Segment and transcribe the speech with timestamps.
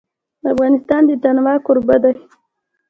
[0.51, 2.13] افغانستان د تنوع کوربه دی.